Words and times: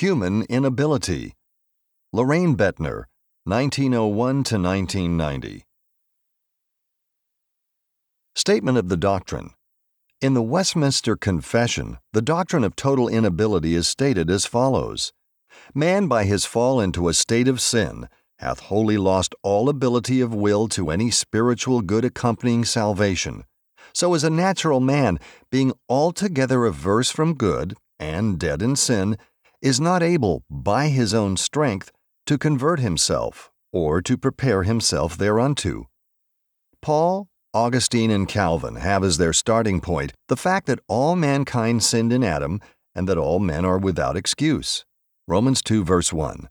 Human 0.00 0.44
Inability. 0.48 1.34
Loraine 2.10 2.56
Boettner, 2.56 3.04
1901 3.44 4.44
to 4.44 4.58
1990. 4.58 5.66
Statement 8.34 8.78
of 8.78 8.88
the 8.88 8.96
Doctrine. 8.96 9.50
In 10.22 10.32
the 10.32 10.40
Westminster 10.40 11.16
Confession, 11.16 11.98
the 12.14 12.22
doctrine 12.22 12.64
of 12.64 12.76
total 12.76 13.10
inability 13.10 13.74
is 13.74 13.86
stated 13.86 14.30
as 14.30 14.46
follows 14.46 15.12
Man, 15.74 16.06
by 16.06 16.24
his 16.24 16.46
fall 16.46 16.80
into 16.80 17.10
a 17.10 17.12
state 17.12 17.46
of 17.46 17.60
sin, 17.60 18.08
hath 18.38 18.60
wholly 18.60 18.96
lost 18.96 19.34
all 19.42 19.68
ability 19.68 20.22
of 20.22 20.32
will 20.32 20.66
to 20.68 20.88
any 20.88 21.10
spiritual 21.10 21.82
good 21.82 22.06
accompanying 22.06 22.64
salvation. 22.64 23.44
So 23.92 24.14
is 24.14 24.24
a 24.24 24.30
natural 24.30 24.80
man, 24.80 25.18
being 25.50 25.74
altogether 25.90 26.64
averse 26.64 27.10
from 27.10 27.34
good, 27.34 27.76
and 27.98 28.38
dead 28.38 28.62
in 28.62 28.76
sin, 28.76 29.18
is 29.62 29.80
not 29.80 30.02
able, 30.02 30.44
by 30.50 30.88
his 30.88 31.12
own 31.12 31.36
strength, 31.36 31.92
to 32.26 32.38
convert 32.38 32.80
himself, 32.80 33.50
or 33.72 34.00
to 34.02 34.16
prepare 34.16 34.62
himself 34.62 35.16
thereunto. 35.16 35.88
Paul, 36.82 37.28
Augustine, 37.52 38.10
and 38.10 38.28
Calvin 38.28 38.76
have 38.76 39.02
as 39.02 39.18
their 39.18 39.32
starting 39.32 39.80
point 39.80 40.12
the 40.28 40.36
fact 40.36 40.66
that 40.66 40.80
all 40.88 41.16
mankind 41.16 41.82
sinned 41.82 42.12
in 42.12 42.22
Adam 42.22 42.60
and 42.94 43.08
that 43.08 43.18
all 43.18 43.38
men 43.38 43.64
are 43.64 43.78
without 43.78 44.16
excuse. 44.16 44.84
Romans 45.26 45.62
2, 45.62 45.84
verse 45.84 46.12
1. 46.12 46.48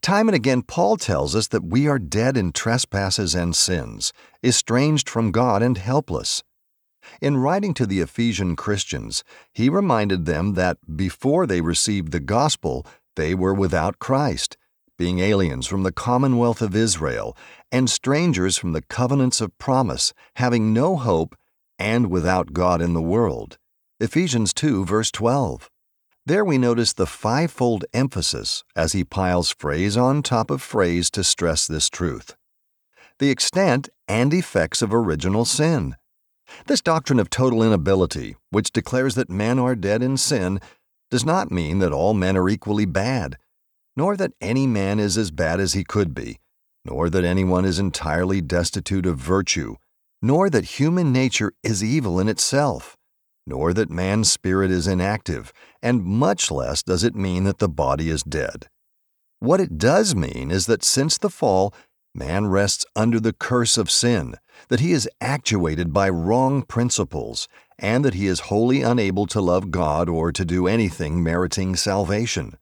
Time 0.00 0.28
and 0.28 0.34
again, 0.34 0.62
Paul 0.62 0.96
tells 0.96 1.36
us 1.36 1.48
that 1.48 1.64
we 1.64 1.86
are 1.86 1.98
dead 1.98 2.36
in 2.36 2.52
trespasses 2.52 3.34
and 3.34 3.54
sins, 3.54 4.12
estranged 4.42 5.08
from 5.08 5.30
God 5.30 5.62
and 5.62 5.78
helpless. 5.78 6.42
In 7.20 7.36
writing 7.36 7.74
to 7.74 7.86
the 7.86 8.00
Ephesian 8.00 8.56
Christians, 8.56 9.24
he 9.52 9.68
reminded 9.68 10.24
them 10.24 10.54
that 10.54 10.78
before 10.96 11.46
they 11.46 11.60
received 11.60 12.12
the 12.12 12.20
gospel, 12.20 12.86
they 13.16 13.34
were 13.34 13.54
without 13.54 13.98
Christ, 13.98 14.56
being 14.96 15.18
aliens 15.18 15.66
from 15.66 15.82
the 15.82 15.92
commonwealth 15.92 16.62
of 16.62 16.76
Israel 16.76 17.36
and 17.72 17.90
strangers 17.90 18.56
from 18.56 18.72
the 18.72 18.82
covenants 18.82 19.40
of 19.40 19.56
promise, 19.58 20.12
having 20.36 20.72
no 20.72 20.96
hope 20.96 21.36
and 21.78 22.10
without 22.10 22.52
God 22.52 22.80
in 22.80 22.94
the 22.94 23.02
world. 23.02 23.58
Ephesians 24.00 24.52
2, 24.52 24.84
verse 24.84 25.10
12. 25.10 25.70
There 26.26 26.44
we 26.44 26.56
notice 26.56 26.92
the 26.92 27.06
fivefold 27.06 27.84
emphasis 27.92 28.64
as 28.74 28.92
he 28.92 29.04
piles 29.04 29.50
phrase 29.50 29.96
on 29.96 30.22
top 30.22 30.50
of 30.50 30.62
phrase 30.62 31.10
to 31.10 31.22
stress 31.22 31.66
this 31.66 31.90
truth. 31.90 32.34
The 33.18 33.30
extent 33.30 33.88
and 34.08 34.32
effects 34.32 34.82
of 34.82 34.94
original 34.94 35.44
sin. 35.44 35.96
This 36.66 36.80
doctrine 36.80 37.18
of 37.18 37.30
total 37.30 37.62
inability, 37.62 38.36
which 38.50 38.72
declares 38.72 39.14
that 39.14 39.30
men 39.30 39.58
are 39.58 39.74
dead 39.74 40.02
in 40.02 40.16
sin, 40.16 40.60
does 41.10 41.24
not 41.24 41.50
mean 41.50 41.78
that 41.78 41.92
all 41.92 42.14
men 42.14 42.36
are 42.36 42.48
equally 42.48 42.86
bad, 42.86 43.36
nor 43.96 44.16
that 44.16 44.32
any 44.40 44.66
man 44.66 44.98
is 44.98 45.16
as 45.16 45.30
bad 45.30 45.60
as 45.60 45.72
he 45.72 45.84
could 45.84 46.14
be, 46.14 46.40
nor 46.84 47.10
that 47.10 47.24
anyone 47.24 47.64
is 47.64 47.78
entirely 47.78 48.40
destitute 48.40 49.06
of 49.06 49.18
virtue, 49.18 49.76
nor 50.22 50.50
that 50.50 50.78
human 50.80 51.12
nature 51.12 51.52
is 51.62 51.84
evil 51.84 52.18
in 52.18 52.28
itself 52.28 52.96
nor 53.46 53.72
that 53.74 53.90
man's 53.90 54.30
spirit 54.30 54.70
is 54.70 54.86
inactive, 54.86 55.52
and 55.82 56.04
much 56.04 56.50
less 56.50 56.82
does 56.82 57.04
it 57.04 57.14
mean 57.14 57.44
that 57.44 57.58
the 57.58 57.68
body 57.68 58.08
is 58.08 58.22
dead. 58.22 58.68
What 59.38 59.60
it 59.60 59.76
does 59.76 60.14
mean 60.14 60.50
is 60.50 60.66
that 60.66 60.82
since 60.82 61.18
the 61.18 61.28
fall, 61.28 61.74
man 62.14 62.46
rests 62.46 62.86
under 62.94 63.18
the 63.18 63.32
curse 63.32 63.76
of 63.76 63.90
sin, 63.90 64.34
that 64.68 64.80
he 64.80 64.92
is 64.92 65.08
actuated 65.20 65.92
by 65.92 66.08
wrong 66.08 66.62
principles, 66.62 67.48
and 67.78 68.04
that 68.04 68.14
he 68.14 68.26
is 68.26 68.40
wholly 68.40 68.82
unable 68.82 69.26
to 69.26 69.40
love 69.40 69.70
God 69.70 70.08
or 70.08 70.32
to 70.32 70.44
do 70.44 70.66
anything 70.66 71.22
meriting 71.22 71.74
salvation. 71.76 72.56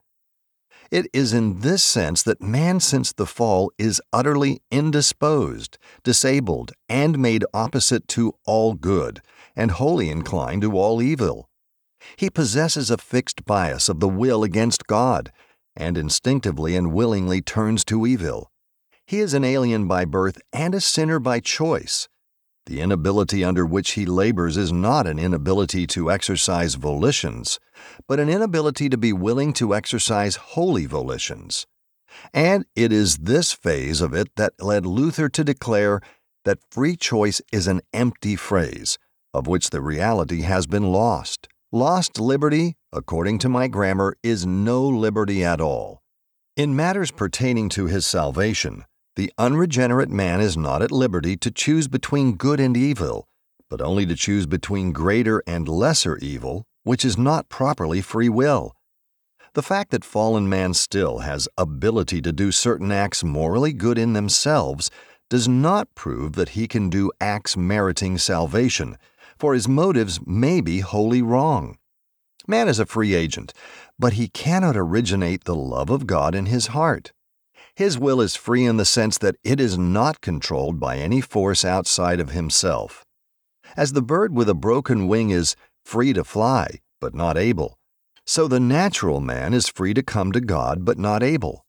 It 0.91 1.07
is 1.15 1.33
in 1.33 1.61
this 1.61 1.83
sense 1.83 2.23
that 2.23 2.43
man 2.43 2.79
since 2.79 3.13
the 3.13 3.25
fall 3.25 3.73
is 3.79 4.03
utterly 4.13 4.61
indisposed, 4.71 5.79
disabled, 6.03 6.73
and 6.87 7.19
made 7.19 7.47
opposite 7.55 8.07
to 8.09 8.35
all 8.45 8.75
good, 8.75 9.23
and 9.57 9.71
wholly 9.71 10.11
inclined 10.11 10.61
to 10.63 10.77
all 10.77 11.01
evil. 11.01 11.49
He 12.17 12.29
possesses 12.29 12.91
a 12.91 12.99
fixed 12.99 13.47
bias 13.47 13.89
of 13.89 14.01
the 14.01 14.09
will 14.09 14.45
against 14.45 14.87
God, 14.87 15.33
and 15.75 15.97
instinctively 15.97 16.77
and 16.77 16.93
willingly 16.93 17.41
turns 17.41 17.87
to 17.87 18.07
evil. 18.07 18.52
He 19.07 19.21
is 19.21 19.35
an 19.35 19.45
alien 19.45 19.89
by 19.89 20.05
birth 20.05 20.39
and 20.53 20.75
a 20.75 20.81
sinner 20.81 21.19
by 21.19 21.41
choice. 21.41 22.09
The 22.67 22.81
inability 22.81 23.43
under 23.45 23.67
which 23.67 23.93
he 23.93 24.07
labors 24.07 24.57
is 24.57 24.73
not 24.73 25.07
an 25.07 25.19
inability 25.19 25.87
to 25.89 26.11
exercise 26.11 26.77
volitions, 26.77 27.59
but 28.07 28.21
an 28.21 28.29
inability 28.29 28.89
to 28.89 28.97
be 28.97 29.13
willing 29.13 29.53
to 29.55 29.75
exercise 29.75 30.37
holy 30.37 30.87
volitions. 30.87 31.67
And 32.33 32.65
it 32.77 32.93
is 32.93 33.19
this 33.19 33.53
phase 33.53 34.01
of 34.01 34.15
it 34.15 34.29
that 34.37 34.63
led 34.63 34.87
Luther 34.87 35.29
to 35.31 35.43
declare 35.43 36.01
that 36.45 36.61
free 36.71 36.97
choice 36.97 37.41
is 37.53 37.67
an 37.67 37.81
empty 37.93 38.37
phrase, 38.37 38.99
of 39.35 39.47
which 39.47 39.71
the 39.71 39.81
reality 39.81 40.43
has 40.43 40.67
been 40.67 40.93
lost. 40.93 41.49
Lost 41.73 42.21
liberty, 42.21 42.77
according 42.93 43.39
to 43.39 43.49
my 43.49 43.67
grammar, 43.67 44.17
is 44.23 44.47
no 44.47 44.87
liberty 44.87 45.45
at 45.45 45.61
all. 45.61 46.03
In 46.57 46.77
matters 46.77 47.11
pertaining 47.11 47.71
to 47.71 47.87
his 47.87 48.05
salvation, 48.05 48.85
the 49.17 49.33
unregenerate 49.39 50.09
man 50.09 50.41
is 50.41 50.57
not 50.57 50.83
at 50.83 50.91
liberty 50.91 51.37
to 51.37 51.51
choose 51.51 51.89
between 51.89 52.37
good 52.37 52.61
and 52.61 52.77
evil, 52.77 53.29
but 53.69 53.81
only 53.81 54.07
to 54.07 54.15
choose 54.15 54.47
between 54.47 54.93
greater 54.93 55.43
and 55.47 55.69
lesser 55.69 56.17
evil, 56.19 56.65
which 56.85 57.05
is 57.05 57.19
not 57.19 57.49
properly 57.49 58.01
free 58.01 58.29
will. 58.29 58.75
The 59.55 59.63
fact 59.63 59.91
that 59.91 60.05
fallen 60.05 60.49
man 60.49 60.73
still 60.75 61.19
has 61.19 61.49
ability 61.59 62.23
to 62.23 62.33
do 62.33 62.51
certain 62.53 62.91
acts 62.91 63.23
morally 63.23 63.73
good 63.73 63.99
in 63.99 64.15
themselves 64.15 64.91
does 65.29 65.47
not 65.47 65.95
prove 65.95 66.33
that 66.35 66.51
he 66.51 66.67
can 66.67 66.89
do 66.89 67.11
acts 67.21 67.57
meriting 67.57 68.19
salvation 68.19 68.97
for 69.43 69.55
his 69.55 69.67
motives 69.67 70.21
may 70.25 70.61
be 70.61 70.79
wholly 70.79 71.21
wrong. 71.21 71.77
Man 72.47 72.69
is 72.69 72.79
a 72.79 72.87
free 72.87 73.13
agent, 73.13 73.53
but 73.99 74.13
he 74.13 74.29
cannot 74.29 74.77
originate 74.77 75.43
the 75.43 75.55
love 75.57 75.91
of 75.91 76.07
God 76.07 76.37
in 76.37 76.47
his 76.47 76.69
heart. 76.69 77.13
His 77.75 77.99
will 77.99 78.21
is 78.21 78.37
free 78.37 78.65
in 78.65 78.77
the 78.77 78.85
sense 78.85 79.17
that 79.19 79.37
it 79.43 79.59
is 79.59 79.79
not 79.79 80.21
controlled 80.21 80.79
by 80.79 80.99
any 80.99 81.21
force 81.21 81.65
outside 81.65 82.21
of 82.21 82.31
himself. 82.31 83.05
As 83.77 83.93
the 83.93 84.03
bird 84.03 84.35
with 84.35 84.49
a 84.49 84.55
broken 84.55 85.09
wing 85.09 85.31
is 85.31 85.57
free 85.85 86.13
to 86.13 86.25
fly, 86.25 86.81
but 87.01 87.15
not 87.15 87.39
able, 87.39 87.79
so 88.27 88.47
the 88.47 88.61
natural 88.61 89.21
man 89.21 89.55
is 89.55 89.69
free 89.69 89.95
to 89.95 90.03
come 90.03 90.33
to 90.33 90.41
God, 90.41 90.85
but 90.85 90.99
not 90.99 91.23
able. 91.23 91.65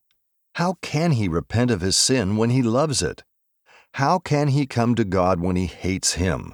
How 0.56 0.76
can 0.82 1.14
he 1.14 1.28
repent 1.28 1.72
of 1.72 1.82
his 1.82 1.98
sin 1.98 2.38
when 2.38 2.50
he 2.50 2.62
loves 2.62 3.02
it? 3.02 3.24
How 3.94 4.20
can 4.20 4.50
he 4.50 4.66
come 4.66 4.96
to 4.96 5.06
God 5.06 5.40
when 5.40 5.56
he 5.56 5.66
hates 5.66 6.14
him? 6.14 6.54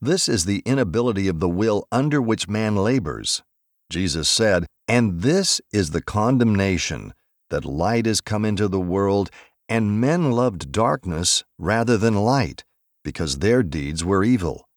This 0.00 0.28
is 0.28 0.44
the 0.44 0.62
inability 0.64 1.26
of 1.26 1.40
the 1.40 1.48
will 1.48 1.86
under 1.90 2.22
which 2.22 2.48
man 2.48 2.76
labors. 2.76 3.42
Jesus 3.90 4.28
said, 4.28 4.66
And 4.86 5.22
this 5.22 5.60
is 5.72 5.90
the 5.90 6.02
condemnation, 6.02 7.12
that 7.50 7.64
light 7.64 8.06
is 8.06 8.20
come 8.20 8.44
into 8.44 8.68
the 8.68 8.80
world, 8.80 9.30
and 9.68 10.00
men 10.00 10.32
loved 10.32 10.72
darkness 10.72 11.44
rather 11.58 11.96
than 11.96 12.14
light, 12.14 12.64
because 13.04 13.38
their 13.38 13.62
deeds 13.62 14.04
were 14.04 14.24
evil. 14.24 14.68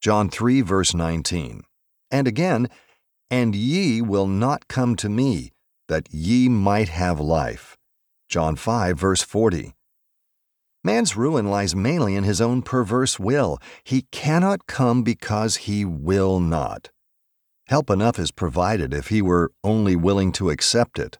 John 0.00 0.28
3, 0.28 0.60
verse 0.60 0.94
19. 0.94 1.62
And 2.10 2.28
again, 2.28 2.68
And 3.30 3.54
ye 3.54 4.02
will 4.02 4.26
not 4.26 4.68
come 4.68 4.96
to 4.96 5.08
me, 5.08 5.52
that 5.88 6.08
ye 6.12 6.48
might 6.48 6.88
have 6.88 7.18
life. 7.20 7.76
John 8.28 8.56
5, 8.56 8.98
verse 8.98 9.22
40. 9.22 9.74
Man's 10.82 11.16
ruin 11.16 11.46
lies 11.46 11.74
mainly 11.74 12.14
in 12.14 12.24
his 12.24 12.42
own 12.42 12.60
perverse 12.60 13.18
will. 13.18 13.58
He 13.82 14.02
cannot 14.12 14.66
come 14.66 15.02
because 15.02 15.56
he 15.56 15.84
will 15.84 16.40
not. 16.40 16.90
Help 17.68 17.88
enough 17.88 18.18
is 18.18 18.30
provided 18.30 18.92
if 18.92 19.08
he 19.08 19.22
were 19.22 19.50
only 19.64 19.96
willing 19.96 20.30
to 20.32 20.50
accept 20.50 20.98
it. 20.98 21.18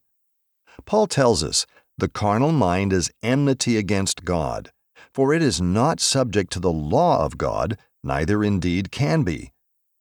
Paul 0.85 1.07
tells 1.07 1.43
us, 1.43 1.67
the 1.97 2.09
carnal 2.09 2.53
mind 2.53 2.93
is 2.93 3.13
enmity 3.23 3.77
against 3.77 4.25
God, 4.25 4.73
for 5.13 5.33
it 5.33 5.43
is 5.43 5.61
not 5.61 6.01
subject 6.01 6.53
to 6.53 6.61
the 6.61 6.73
law 6.73 7.25
of 7.25 7.39
God, 7.39 7.79
neither 8.03 8.43
indeed 8.43 8.91
can 8.91 9.23
be. 9.23 9.53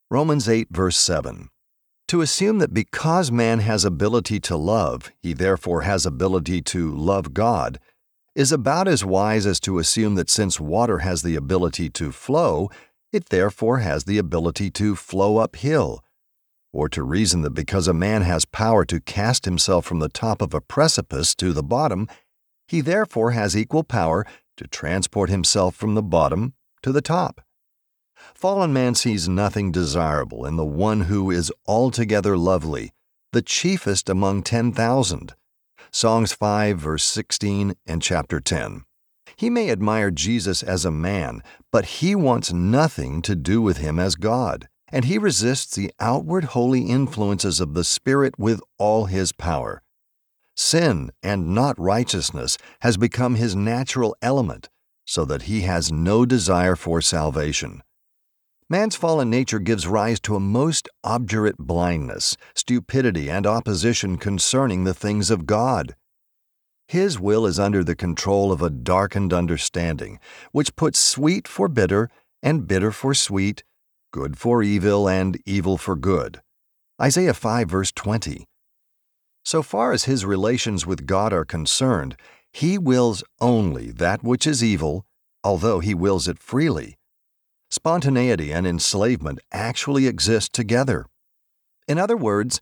Romans 0.10 0.50
8, 0.50 0.68
verse 0.72 0.98
7. 0.98 1.50
To 2.10 2.22
assume 2.22 2.60
that 2.60 2.74
because 2.74 3.32
man 3.32 3.60
has 3.60 3.86
ability 3.86 4.40
to 4.42 4.58
love, 4.58 5.12
he 5.22 5.34
therefore 5.34 5.82
has 5.82 6.06
ability 6.06 6.62
to 6.64 6.94
love 6.94 7.34
God, 7.34 7.80
is 8.36 8.52
about 8.52 8.88
as 8.88 9.06
wise 9.06 9.46
as 9.46 9.60
to 9.62 9.80
assume 9.80 10.16
that 10.16 10.30
since 10.30 10.60
water 10.60 11.00
has 11.00 11.22
the 11.22 11.36
ability 11.36 11.90
to 11.92 12.12
flow, 12.12 12.70
it 13.12 13.30
therefore 13.30 13.80
has 13.80 14.06
the 14.06 14.18
ability 14.18 14.72
to 14.72 14.96
flow 14.96 15.38
uphill, 15.38 16.04
or 16.74 16.90
to 16.90 17.04
reason 17.04 17.44
that 17.44 17.52
because 17.52 17.88
a 17.88 17.94
man 17.94 18.24
has 18.24 18.44
power 18.44 18.84
to 18.84 19.00
cast 19.00 19.46
himself 19.46 19.86
from 19.86 20.00
the 20.00 20.10
top 20.10 20.42
of 20.42 20.54
a 20.54 20.60
precipice 20.60 21.36
to 21.36 21.54
the 21.54 21.64
bottom, 21.64 22.10
he 22.68 22.82
therefore 22.82 23.32
has 23.32 23.56
equal 23.56 23.84
power 23.84 24.26
to 24.58 24.68
transport 24.68 25.30
himself 25.30 25.76
from 25.76 25.94
the 25.94 26.02
bottom 26.02 26.54
to 26.82 26.92
the 26.92 27.02
top. 27.02 27.42
Fallen 28.34 28.74
man 28.74 28.96
sees 28.96 29.30
nothing 29.30 29.72
desirable 29.72 30.46
in 30.46 30.56
the 30.56 30.66
one 30.66 31.02
who 31.02 31.30
is 31.30 31.52
altogether 31.68 32.38
lovely, 32.38 32.92
the 33.32 33.42
chiefest 33.42 34.10
among 34.10 34.44
10,000. 34.44 35.34
Songs 35.92 36.34
5, 36.34 36.80
verse 36.80 37.04
16, 37.04 37.76
and 37.86 38.02
chapter 38.02 38.40
10. 38.40 38.84
He 39.36 39.50
may 39.50 39.70
admire 39.70 40.12
Jesus 40.12 40.64
as 40.64 40.86
a 40.86 40.92
man, 40.92 41.42
but 41.72 41.86
he 41.86 42.16
wants 42.16 42.54
nothing 42.54 43.22
to 43.24 43.36
do 43.36 43.62
with 43.62 43.78
him 43.78 44.00
as 44.00 44.16
God, 44.16 44.68
and 44.94 45.06
he 45.06 45.18
resists 45.18 45.76
the 45.76 45.92
outward 46.00 46.44
holy 46.44 46.84
influences 46.84 47.60
of 47.60 47.74
the 47.74 47.84
Spirit 47.84 48.38
with 48.38 48.62
all 48.78 49.06
his 49.06 49.32
power. 49.32 49.82
Sin 50.56 51.10
and 51.24 51.56
not 51.56 51.78
righteousness 51.80 52.60
has 52.82 52.96
become 52.96 53.34
his 53.34 53.56
natural 53.56 54.16
element, 54.22 54.70
so 55.04 55.26
that 55.26 55.44
he 55.44 55.62
has 55.62 55.92
no 55.92 56.28
desire 56.28 56.76
for 56.76 57.02
salvation. 57.02 57.82
Man's 58.70 58.96
fallen 58.96 59.32
nature 59.32 59.58
gives 59.58 59.88
rise 59.88 60.20
to 60.22 60.36
a 60.36 60.40
most 60.40 60.88
obdurate 61.04 61.58
blindness, 61.58 62.38
stupidity, 62.54 63.32
and 63.32 63.48
opposition 63.48 64.18
concerning 64.18 64.84
the 64.84 64.94
things 64.94 65.32
of 65.32 65.48
God. 65.48 65.96
His 66.88 67.20
will 67.20 67.48
is 67.48 67.60
under 67.60 67.84
the 67.84 67.96
control 67.96 68.52
of 68.52 68.62
a 68.62 68.70
darkened 68.70 69.34
understanding, 69.34 70.20
which 70.52 70.76
puts 70.76 71.00
sweet 71.00 71.48
for 71.48 71.68
bitter, 71.68 72.12
and 72.44 72.68
bitter 72.68 72.92
for 72.92 73.16
sweet, 73.16 73.64
good 74.14 74.38
for 74.38 74.62
evil, 74.62 75.10
and 75.10 75.42
evil 75.44 75.76
for 75.76 75.96
good. 75.96 76.40
Isaiah 77.02 77.34
5, 77.34 77.68
verse 77.68 77.92
20. 77.92 78.46
So 79.44 79.64
far 79.64 79.92
as 79.92 80.04
his 80.04 80.24
relations 80.24 80.86
with 80.86 81.08
God 81.08 81.34
are 81.34 81.44
concerned, 81.44 82.16
he 82.52 82.78
wills 82.78 83.24
only 83.42 83.90
that 83.92 84.24
which 84.24 84.46
is 84.46 84.64
evil, 84.64 85.06
although 85.44 85.80
he 85.80 85.96
wills 85.96 86.28
it 86.28 86.38
freely. 86.38 86.96
Spontaneity 87.72 88.54
and 88.54 88.68
enslavement 88.68 89.40
actually 89.52 90.06
exist 90.06 90.54
together. 90.54 91.08
In 91.88 91.98
other 91.98 92.16
words, 92.16 92.62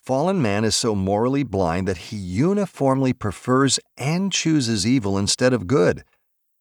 fallen 0.00 0.40
man 0.40 0.64
is 0.64 0.76
so 0.76 0.94
morally 0.94 1.42
blind 1.42 1.88
that 1.88 2.12
he 2.12 2.16
uniformly 2.16 3.12
prefers 3.12 3.80
and 3.98 4.32
chooses 4.32 4.86
evil 4.86 5.18
instead 5.18 5.52
of 5.52 5.66
good, 5.66 6.04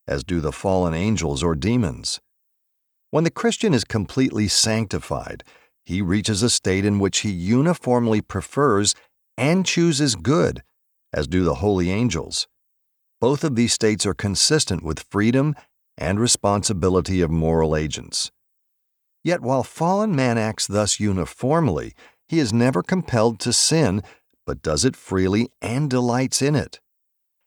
as 0.07 0.23
do 0.23 0.41
the 0.41 0.51
fallen 0.51 0.95
angels 0.95 1.43
or 1.43 1.53
demons. 1.53 2.19
When 3.11 3.25
the 3.25 3.29
Christian 3.29 3.73
is 3.73 3.83
completely 3.83 4.47
sanctified, 4.47 5.43
he 5.83 6.01
reaches 6.01 6.41
a 6.41 6.49
state 6.49 6.85
in 6.85 6.97
which 6.97 7.19
he 7.19 7.29
uniformly 7.29 8.21
prefers 8.21 8.95
and 9.37 9.65
chooses 9.65 10.15
good, 10.15 10.63
as 11.11 11.27
do 11.27 11.43
the 11.43 11.55
holy 11.55 11.91
angels. 11.91 12.47
Both 13.19 13.43
of 13.43 13.55
these 13.55 13.73
states 13.73 14.05
are 14.05 14.13
consistent 14.13 14.81
with 14.81 15.05
freedom 15.09 15.55
and 15.97 16.21
responsibility 16.21 17.19
of 17.19 17.29
moral 17.29 17.75
agents. 17.75 18.31
Yet 19.25 19.41
while 19.41 19.63
fallen 19.63 20.15
man 20.15 20.37
acts 20.37 20.65
thus 20.65 20.99
uniformly, 20.99 21.93
he 22.29 22.39
is 22.39 22.53
never 22.53 22.81
compelled 22.81 23.39
to 23.41 23.51
sin, 23.51 24.03
but 24.45 24.61
does 24.63 24.85
it 24.85 24.95
freely 24.95 25.49
and 25.61 25.89
delights 25.89 26.41
in 26.41 26.55
it. 26.55 26.79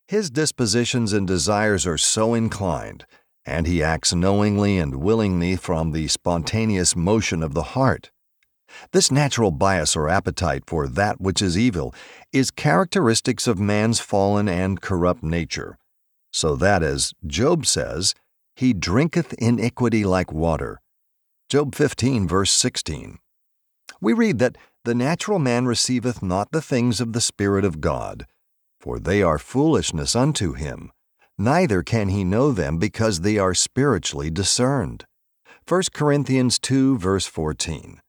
His 0.06 0.31
dispositions 0.31 1.14
and 1.14 1.26
desires 1.26 1.87
are 1.87 1.96
so 1.96 2.34
inclined, 2.34 3.06
and 3.46 3.67
he 3.67 3.82
acts 3.82 4.14
knowingly 4.14 4.79
and 4.79 4.96
willingly 4.96 5.56
from 5.56 5.93
the 5.93 6.08
spontaneous 6.08 6.96
motion 6.96 7.43
of 7.43 7.55
the 7.55 7.62
heart. 7.75 8.11
This 8.93 9.11
natural 9.11 9.50
bias 9.50 9.94
or 9.94 10.08
appetite 10.08 10.64
for 10.67 10.88
that 10.88 11.20
which 11.20 11.41
is 11.41 11.56
evil 11.56 11.94
is 12.32 12.50
characteristics 12.50 13.46
of 13.46 13.58
man's 13.58 14.00
fallen 14.00 14.49
and 14.49 14.81
corrupt 14.81 15.23
nature, 15.23 15.79
so 16.32 16.56
that, 16.56 16.82
as 16.82 17.12
Job 17.26 17.67
says, 17.67 18.14
he 18.56 18.73
drinketh 18.73 19.32
iniquity 19.35 20.05
like 20.05 20.32
water. 20.32 20.81
Job 21.49 21.75
15, 21.75 22.26
verse 22.26 22.50
16. 22.50 23.19
We 24.00 24.12
read 24.12 24.38
that 24.38 24.56
the 24.85 24.94
natural 24.94 25.38
man 25.38 25.67
receiveth 25.67 26.23
not 26.23 26.50
the 26.52 26.62
things 26.62 27.00
of 27.00 27.12
the 27.12 27.20
Spirit 27.20 27.64
of 27.64 27.81
God, 27.81 28.26
for 28.81 28.99
they 28.99 29.23
are 29.23 29.38
foolishness 29.38 30.14
unto 30.14 30.52
him, 30.52 30.91
neither 31.38 31.82
can 31.82 32.08
he 32.08 32.25
know 32.25 32.52
them 32.52 32.78
because 32.78 33.20
they 33.20 33.38
are 33.38 33.54
spiritually 33.54 34.31
discerned. 34.31 35.04
1 35.69 35.82
Corinthians 35.92 36.58
2, 36.58 36.98
verse 36.98 37.26
14. 37.26 38.00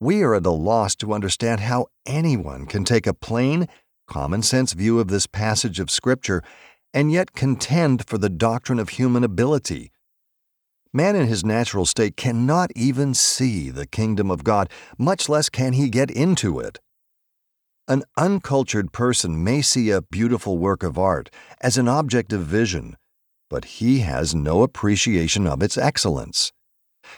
We 0.00 0.22
are 0.22 0.34
at 0.34 0.46
a 0.46 0.50
loss 0.50 0.94
to 0.96 1.12
understand 1.12 1.60
how 1.60 1.86
anyone 2.06 2.66
can 2.66 2.84
take 2.84 3.06
a 3.06 3.14
plain, 3.14 3.68
common 4.08 4.42
sense 4.42 4.72
view 4.72 4.98
of 4.98 5.08
this 5.08 5.26
passage 5.26 5.78
of 5.78 5.90
Scripture 5.90 6.42
and 6.92 7.10
yet 7.10 7.32
contend 7.32 8.06
for 8.06 8.18
the 8.18 8.28
doctrine 8.28 8.78
of 8.78 8.90
human 8.90 9.24
ability. 9.24 9.90
Man 10.92 11.16
in 11.16 11.26
his 11.26 11.44
natural 11.44 11.86
state 11.86 12.16
cannot 12.16 12.70
even 12.76 13.14
see 13.14 13.70
the 13.70 13.86
kingdom 13.86 14.30
of 14.30 14.44
God, 14.44 14.68
much 14.98 15.28
less 15.28 15.48
can 15.48 15.72
he 15.72 15.88
get 15.88 16.10
into 16.10 16.60
it. 16.60 16.78
An 17.88 18.04
uncultured 18.16 18.92
person 18.92 19.42
may 19.42 19.60
see 19.60 19.90
a 19.90 20.02
beautiful 20.02 20.56
work 20.56 20.84
of 20.84 20.96
art 20.96 21.30
as 21.60 21.76
an 21.76 21.88
object 21.88 22.32
of 22.32 22.42
vision, 22.42 22.96
but 23.50 23.64
he 23.64 24.00
has 24.00 24.34
no 24.34 24.62
appreciation 24.62 25.48
of 25.48 25.62
its 25.62 25.76
excellence. 25.76 26.52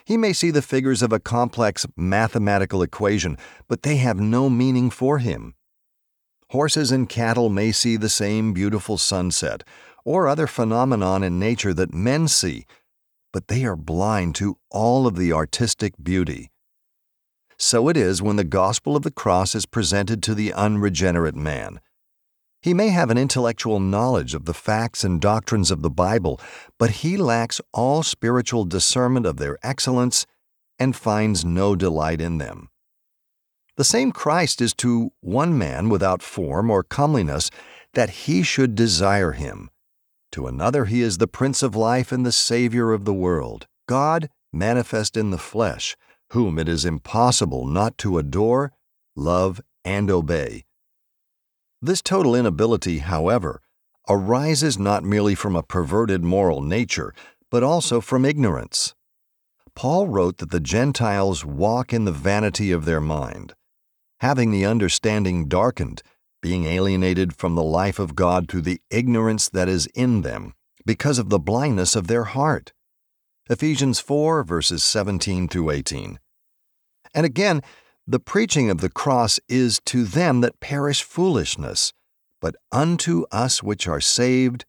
He 0.06 0.16
may 0.16 0.32
see 0.32 0.50
the 0.50 0.62
figures 0.62 1.02
of 1.02 1.12
a 1.12 1.20
complex 1.20 1.87
mathematical 1.96 2.82
equation, 2.82 3.37
but 3.69 3.82
they 3.82 3.96
have 3.96 4.19
no 4.19 4.49
meaning 4.49 4.88
for 4.88 5.19
him. 5.19 5.55
Horses 6.50 6.90
and 6.90 7.11
cattle 7.11 7.50
may 7.50 7.70
see 7.70 7.99
the 7.99 8.08
same 8.08 8.55
beautiful 8.55 8.96
sunset 8.96 9.64
or 10.02 10.28
other 10.28 10.46
phenomenon 10.46 11.22
in 11.22 11.38
nature 11.38 11.75
that 11.75 11.93
men 11.93 12.26
see, 12.26 12.64
but 13.34 13.49
they 13.49 13.64
are 13.66 13.76
blind 13.76 14.34
to 14.37 14.56
all 14.70 15.06
of 15.06 15.16
the 15.16 15.32
artistic 15.32 15.93
beauty. 16.02 16.50
So 17.56 17.89
it 17.89 17.97
is 17.97 18.21
when 18.21 18.37
the 18.37 18.45
gospel 18.45 18.97
of 18.97 19.03
the 19.03 19.11
cross 19.11 19.55
is 19.55 19.67
presented 19.67 20.23
to 20.23 20.35
the 20.35 20.53
unregenerate 20.53 21.37
man. 21.37 21.81
He 22.61 22.75
may 22.75 22.89
have 22.89 23.11
an 23.11 23.19
intellectual 23.19 23.79
knowledge 23.79 24.35
of 24.35 24.47
the 24.47 24.55
facts 24.55 25.05
and 25.05 25.21
doctrines 25.21 25.71
of 25.71 25.83
the 25.83 25.91
Bible, 25.91 26.41
but 26.79 26.91
he 26.91 27.17
lacks 27.17 27.61
all 27.73 28.03
spiritual 28.03 28.65
discernment 28.65 29.27
of 29.27 29.37
their 29.37 29.59
excellence 29.62 30.27
and 30.79 30.97
finds 30.97 31.45
no 31.45 31.77
delight 31.77 32.21
in 32.21 32.39
them. 32.39 32.71
The 33.77 33.85
same 33.85 34.12
Christ 34.12 34.61
is 34.61 34.73
to 34.75 35.12
one 35.21 35.59
man 35.59 35.89
without 35.89 36.23
form 36.23 36.71
or 36.71 36.83
comeliness 36.83 37.50
that 37.93 38.11
he 38.11 38.43
should 38.43 38.75
desire 38.75 39.33
him. 39.33 39.71
To 40.33 40.47
another, 40.47 40.87
he 40.87 41.03
is 41.03 41.19
the 41.19 41.29
Prince 41.29 41.62
of 41.62 41.77
Life 41.77 42.12
and 42.12 42.25
the 42.25 42.33
Savior 42.33 42.93
of 42.93 43.05
the 43.05 43.15
world, 43.15 43.67
God 43.87 44.31
manifest 44.53 45.17
in 45.17 45.31
the 45.31 45.39
flesh, 45.39 45.97
whom 46.35 46.59
it 46.59 46.69
is 46.69 46.85
impossible 46.85 47.67
not 47.67 47.97
to 47.99 48.19
adore, 48.19 48.73
love, 49.17 49.61
and 49.85 50.11
obey 50.11 50.65
this 51.85 52.01
total 52.01 52.35
inability, 52.35 53.00
however, 53.00 53.61
arises 54.09 54.79
not 54.79 55.05
merely 55.05 55.35
from 55.35 55.55
a 55.55 55.62
perverted 55.62 56.25
moral 56.25 56.62
nature, 56.62 57.12
but 57.50 57.62
also 57.62 58.00
from 58.00 58.25
ignorance. 58.25 58.95
Paul 59.75 60.09
wrote 60.09 60.38
that 60.38 60.50
the 60.50 60.61
Gentiles 60.61 61.45
walk 61.45 61.93
in 61.93 62.07
the 62.07 62.12
vanity 62.12 62.73
of 62.73 62.87
their 62.87 63.03
mind, 63.03 63.55
having 64.21 64.50
the 64.50 64.64
understanding 64.64 65.47
darkened, 65.47 66.03
being 66.41 66.64
alienated 66.64 67.37
from 67.37 67.55
the 67.55 67.62
life 67.62 67.99
of 67.99 68.14
God 68.14 68.49
through 68.49 68.62
the 68.62 68.81
ignorance 68.91 69.50
that 69.50 69.69
is 69.69 69.87
in 69.95 70.23
them, 70.23 70.55
because 70.87 71.19
of 71.19 71.29
the 71.29 71.38
blindness 71.38 71.95
of 71.95 72.07
their 72.07 72.25
heart. 72.25 72.73
Ephesians 73.50 74.00
4, 74.00 74.43
verses 74.43 74.83
17 74.83 75.49
through 75.49 75.71
18. 75.71 76.19
And 77.14 77.25
again, 77.25 77.62
the 78.06 78.21
preaching 78.21 78.68
of 78.68 78.80
the 78.80 78.90
cross 78.90 79.40
is 79.49 79.80
to 79.87 80.04
them 80.04 80.40
that 80.42 80.61
perish 80.61 81.02
foolishness, 81.02 81.92
but 82.40 82.56
unto 82.71 83.25
us 83.33 83.62
which 83.62 83.88
are 83.88 84.00
saved, 84.00 84.66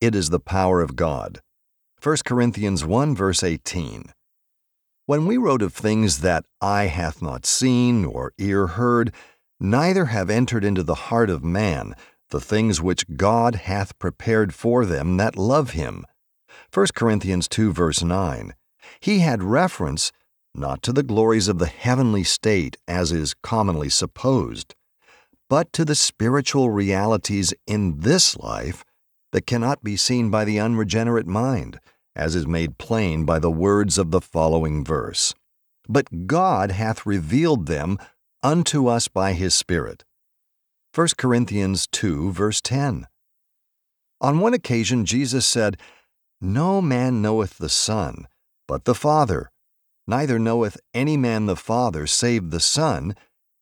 it 0.00 0.14
is 0.14 0.30
the 0.30 0.38
power 0.38 0.80
of 0.80 0.94
God. 0.94 1.40
1 2.02 2.16
Corinthians 2.24 2.84
1 2.84 3.16
verse 3.16 3.42
18. 3.42 4.12
When 5.06 5.26
we 5.26 5.36
wrote 5.36 5.62
of 5.62 5.74
things 5.74 6.20
that 6.20 6.44
eye 6.60 6.86
hath 6.86 7.20
not 7.20 7.46
seen, 7.46 8.02
nor 8.02 8.32
ear 8.38 8.68
heard, 8.68 9.12
neither 9.58 10.06
have 10.06 10.30
entered 10.30 10.64
into 10.64 10.82
the 10.82 10.94
heart 10.94 11.30
of 11.30 11.42
man, 11.42 11.94
the 12.30 12.40
things 12.40 12.80
which 12.80 13.16
God 13.16 13.56
hath 13.56 13.98
prepared 13.98 14.54
for 14.54 14.84
them 14.84 15.16
that 15.16 15.36
love 15.36 15.70
him. 15.70 16.06
1 16.72 16.86
Corinthians 16.94 17.48
2 17.48 17.72
verse 17.72 18.02
9. 18.02 18.54
He 19.00 19.20
had 19.20 19.42
reference 19.42 20.12
not 20.54 20.82
to 20.82 20.92
the 20.92 21.02
glories 21.02 21.48
of 21.48 21.58
the 21.58 21.66
heavenly 21.66 22.24
state 22.24 22.76
as 22.86 23.12
is 23.12 23.34
commonly 23.42 23.88
supposed, 23.88 24.74
but 25.48 25.72
to 25.72 25.84
the 25.84 25.94
spiritual 25.94 26.70
realities 26.70 27.54
in 27.66 28.00
this 28.00 28.36
life 28.36 28.84
that 29.32 29.46
cannot 29.46 29.82
be 29.82 29.96
seen 29.96 30.30
by 30.30 30.44
the 30.44 30.60
unregenerate 30.60 31.26
mind, 31.26 31.80
as 32.14 32.34
is 32.34 32.46
made 32.46 32.78
plain 32.78 33.24
by 33.24 33.38
the 33.38 33.50
words 33.50 33.98
of 33.98 34.10
the 34.10 34.20
following 34.20 34.84
verse. 34.84 35.34
But 35.88 36.26
God 36.26 36.70
hath 36.70 37.06
revealed 37.06 37.66
them 37.66 37.98
unto 38.42 38.86
us 38.86 39.08
by 39.08 39.32
his 39.32 39.54
Spirit. 39.54 40.04
1 40.94 41.08
Corinthians 41.16 41.86
2, 41.86 42.32
verse 42.32 42.60
10. 42.60 43.06
On 44.20 44.38
one 44.38 44.54
occasion, 44.54 45.06
Jesus 45.06 45.46
said, 45.46 45.78
No 46.40 46.82
man 46.82 47.22
knoweth 47.22 47.58
the 47.58 47.70
Son, 47.70 48.28
but 48.68 48.84
the 48.84 48.94
Father, 48.94 49.50
neither 50.06 50.38
knoweth 50.38 50.78
any 50.94 51.16
man 51.16 51.46
the 51.46 51.56
Father 51.56 52.06
save 52.06 52.50
the 52.50 52.60
Son, 52.60 53.14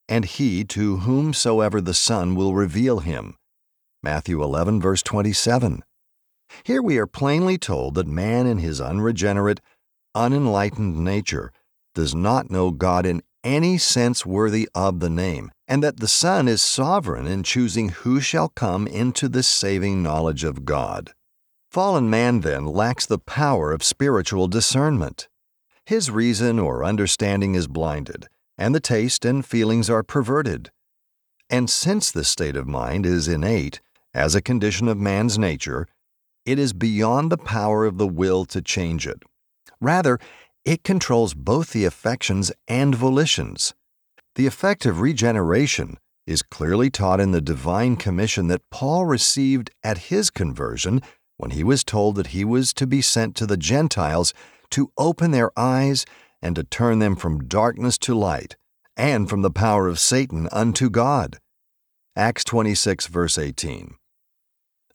and 0.08 0.24
he 0.24 0.64
to 0.64 0.98
whomsoever 0.98 1.80
the 1.80 1.94
Son 1.94 2.34
will 2.34 2.54
reveal 2.54 3.00
him. 3.00 3.36
Matthew 4.02 4.42
11, 4.42 4.80
verse 4.80 5.02
27. 5.02 5.84
Here 6.64 6.82
we 6.82 6.98
are 6.98 7.06
plainly 7.06 7.58
told 7.58 7.94
that 7.94 8.06
man 8.06 8.46
in 8.46 8.58
his 8.58 8.80
unregenerate, 8.80 9.60
unenlightened 10.14 10.96
nature 10.96 11.52
does 11.94 12.14
not 12.14 12.50
know 12.50 12.70
God 12.70 13.06
in 13.06 13.22
any 13.44 13.78
sense 13.78 14.26
worthy 14.26 14.68
of 14.74 15.00
the 15.00 15.10
name, 15.10 15.50
and 15.68 15.82
that 15.82 16.00
the 16.00 16.08
Son 16.08 16.48
is 16.48 16.60
sovereign 16.60 17.26
in 17.26 17.42
choosing 17.42 17.90
who 17.90 18.20
shall 18.20 18.48
come 18.48 18.86
into 18.86 19.28
this 19.28 19.46
saving 19.46 20.02
knowledge 20.02 20.44
of 20.44 20.64
God. 20.64 21.12
Fallen 21.70 22.10
man, 22.10 22.40
then, 22.40 22.66
lacks 22.66 23.06
the 23.06 23.18
power 23.18 23.72
of 23.72 23.84
spiritual 23.84 24.48
discernment. 24.48 25.28
His 25.90 26.08
reason 26.08 26.60
or 26.60 26.84
understanding 26.84 27.56
is 27.56 27.66
blinded, 27.66 28.28
and 28.56 28.72
the 28.72 28.78
taste 28.78 29.24
and 29.24 29.44
feelings 29.44 29.90
are 29.90 30.04
perverted. 30.04 30.70
And 31.50 31.68
since 31.68 32.12
this 32.12 32.28
state 32.28 32.54
of 32.54 32.68
mind 32.68 33.04
is 33.04 33.26
innate, 33.26 33.80
as 34.14 34.36
a 34.36 34.40
condition 34.40 34.86
of 34.86 34.98
man's 34.98 35.36
nature, 35.36 35.88
it 36.46 36.60
is 36.60 36.72
beyond 36.72 37.32
the 37.32 37.36
power 37.36 37.86
of 37.86 37.98
the 37.98 38.06
will 38.06 38.44
to 38.44 38.62
change 38.62 39.04
it. 39.04 39.24
Rather, 39.80 40.20
it 40.64 40.84
controls 40.84 41.34
both 41.34 41.72
the 41.72 41.84
affections 41.84 42.52
and 42.68 42.94
volitions. 42.94 43.74
The 44.36 44.46
effect 44.46 44.86
of 44.86 45.00
regeneration 45.00 45.98
is 46.24 46.40
clearly 46.40 46.90
taught 46.90 47.18
in 47.18 47.32
the 47.32 47.40
divine 47.40 47.96
commission 47.96 48.46
that 48.46 48.70
Paul 48.70 49.06
received 49.06 49.72
at 49.82 49.98
his 50.12 50.30
conversion 50.30 51.02
when 51.36 51.50
he 51.50 51.64
was 51.64 51.82
told 51.82 52.14
that 52.14 52.28
he 52.28 52.44
was 52.44 52.72
to 52.74 52.86
be 52.86 53.02
sent 53.02 53.34
to 53.34 53.44
the 53.46 53.56
Gentiles 53.56 54.32
to 54.70 54.92
open 54.96 55.30
their 55.30 55.50
eyes 55.58 56.04
and 56.42 56.56
to 56.56 56.64
turn 56.64 56.98
them 56.98 57.16
from 57.16 57.46
darkness 57.46 57.98
to 57.98 58.14
light, 58.14 58.56
and 58.96 59.28
from 59.28 59.42
the 59.42 59.50
power 59.50 59.88
of 59.88 59.98
Satan 59.98 60.48
unto 60.52 60.88
God. 60.88 61.38
Acts 62.16 62.44
26, 62.44 63.06
verse 63.06 63.38
18. 63.38 63.94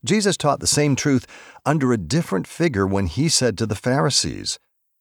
Jesus 0.03 0.37
taught 0.37 0.59
the 0.59 0.67
same 0.67 0.95
truth 0.95 1.25
under 1.65 1.91
a 1.91 1.97
different 1.97 2.47
figure 2.47 2.85
when 2.85 3.07
he 3.07 3.27
said 3.27 3.57
to 3.57 3.65
the 3.65 3.75
Pharisees, 3.75 4.59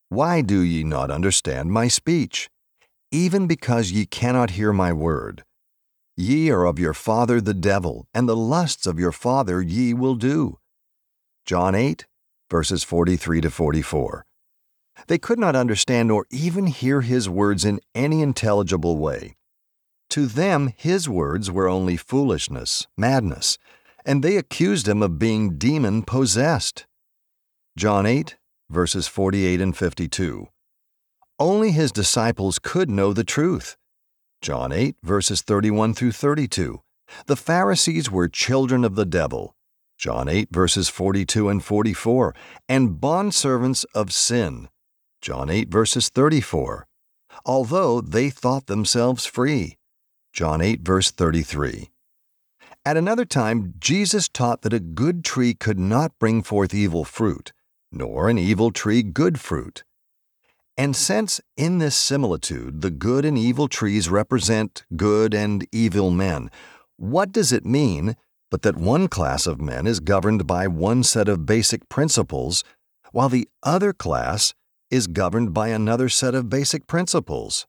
Why 0.09 0.41
do 0.41 0.61
ye 0.61 0.83
not 0.83 1.11
understand 1.11 1.71
my 1.71 1.89
speech? 1.89 2.49
Even 3.11 3.47
because 3.47 3.93
ye 3.93 4.07
cannot 4.07 4.51
hear 4.51 4.73
my 4.73 4.93
word. 4.93 5.45
Ye 6.17 6.49
are 6.51 6.65
of 6.65 6.79
your 6.79 6.95
father 6.95 7.41
the 7.41 7.55
devil, 7.55 8.07
and 8.15 8.29
the 8.29 8.37
lusts 8.37 8.87
of 8.87 8.99
your 8.99 9.13
father 9.13 9.61
ye 9.61 9.93
will 9.93 10.15
do. 10.15 10.59
John 11.45 11.75
8, 11.75 12.07
verses 12.51 12.85
43 12.85 13.43
to 13.43 13.51
44. 13.51 14.25
They 15.07 15.19
could 15.19 15.39
not 15.39 15.57
understand 15.57 16.11
or 16.11 16.27
even 16.31 16.67
hear 16.67 17.01
his 17.01 17.29
words 17.29 17.65
in 17.65 17.81
any 17.95 18.23
intelligible 18.23 18.97
way. 18.97 19.37
To 20.11 20.27
them, 20.27 20.73
his 20.77 21.09
words 21.09 21.51
were 21.51 21.69
only 21.69 21.97
foolishness, 21.97 22.87
madness, 22.97 23.59
and 24.05 24.23
they 24.23 24.37
accused 24.37 24.87
him 24.87 25.03
of 25.03 25.19
being 25.19 25.59
demon 25.59 26.03
possessed. 26.03 26.87
John 27.77 28.07
8, 28.07 28.37
verses 28.71 29.09
48 29.09 29.61
and 29.61 29.77
52. 29.77 30.49
Only 31.39 31.73
his 31.73 31.91
disciples 31.91 32.59
could 32.59 32.89
know 32.89 33.13
the 33.13 33.25
truth. 33.25 33.77
John 34.41 34.73
8, 34.73 34.97
verses 35.03 35.43
31 35.43 35.95
through 35.95 36.13
32. 36.13 36.81
The 37.27 37.37
Pharisees 37.37 38.11
were 38.11 38.29
children 38.29 38.85
of 38.85 38.95
the 38.95 39.07
devil. 39.07 39.57
John 39.99 40.29
8, 40.29 40.51
verses 40.53 40.89
42 40.89 41.49
and 41.49 41.65
44. 41.65 42.35
And 42.69 43.01
bondservants 43.01 43.85
of 43.95 44.13
sin. 44.13 44.69
John 45.25 45.49
8, 45.49 45.71
verses 45.71 46.11
34. 46.11 46.87
Although 47.47 48.03
they 48.03 48.29
thought 48.29 48.67
themselves 48.67 49.25
free. 49.25 49.79
John 50.35 50.61
8, 50.61 50.83
verse 50.83 51.11
33. 51.11 51.89
At 52.85 52.99
another 52.99 53.25
time, 53.25 53.73
Jesus 53.79 54.29
taught 54.29 54.61
that 54.61 54.75
a 54.75 54.81
good 54.81 55.25
tree 55.25 55.55
could 55.55 55.79
not 55.79 56.13
bring 56.19 56.43
forth 56.43 56.75
evil 56.75 57.07
fruit, 57.07 57.55
nor 57.91 58.29
an 58.29 58.37
evil 58.37 58.71
tree 58.71 59.03
good 59.03 59.41
fruit. 59.41 59.83
And 60.77 60.95
since 60.95 61.41
in 61.57 61.79
this 61.79 61.97
similitude 61.97 62.83
the 62.83 62.91
good 62.91 63.25
and 63.25 63.39
evil 63.39 63.67
trees 63.67 64.11
represent 64.11 64.85
good 64.95 65.33
and 65.33 65.67
evil 65.73 66.11
men, 66.11 66.51
what 66.99 67.33
does 67.33 67.51
it 67.51 67.65
mean 67.65 68.15
but 68.51 68.61
that 68.61 68.77
one 68.77 69.09
class 69.09 69.47
of 69.47 69.59
men 69.59 69.87
is 69.87 70.01
governed 70.01 70.47
by 70.47 70.69
one 70.69 71.03
set 71.03 71.31
of 71.31 71.47
basic 71.47 71.89
principles, 71.89 72.63
while 73.13 73.31
the 73.31 73.49
other 73.63 73.95
class 73.95 74.53
is 74.91 75.07
governed 75.07 75.55
by 75.55 75.69
another 75.69 76.09
set 76.09 76.35
of 76.35 76.49
basic 76.49 76.87
principles? 76.87 77.67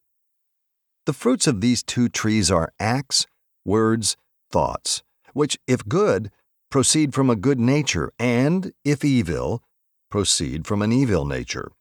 The 1.05 1.13
fruits 1.13 1.47
of 1.47 1.61
these 1.61 1.83
two 1.83 2.09
trees 2.09 2.49
are 2.49 2.73
acts, 2.79 3.27
words, 3.63 4.17
thoughts, 4.51 5.03
which, 5.33 5.57
if 5.67 5.87
good, 5.87 6.31
proceed 6.71 7.13
from 7.13 7.29
a 7.29 7.35
good 7.35 7.59
nature, 7.59 8.11
and, 8.17 8.73
if 8.83 9.05
evil, 9.05 9.61
proceed 10.09 10.65
from 10.65 10.81
an 10.81 10.91
evil 10.91 11.25
nature. 11.25 11.71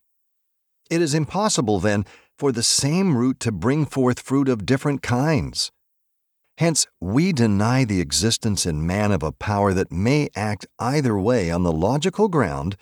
It 0.90 1.00
is 1.00 1.14
impossible, 1.14 1.80
then, 1.80 2.04
for 2.38 2.52
the 2.52 2.62
same 2.62 3.16
root 3.16 3.40
to 3.40 3.52
bring 3.52 3.86
forth 3.86 4.20
fruit 4.20 4.48
of 4.48 4.66
different 4.66 5.02
kinds. 5.02 5.70
Hence, 6.58 6.86
we 7.00 7.32
deny 7.32 7.84
the 7.84 8.00
existence 8.00 8.66
in 8.66 8.86
man 8.86 9.10
of 9.10 9.22
a 9.22 9.32
power 9.32 9.72
that 9.72 9.90
may 9.90 10.28
act 10.36 10.66
either 10.78 11.18
way 11.18 11.50
on 11.50 11.62
the 11.62 11.72
logical 11.72 12.28
ground 12.28 12.76